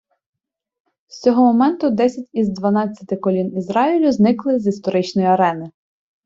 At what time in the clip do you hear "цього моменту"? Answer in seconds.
1.21-1.89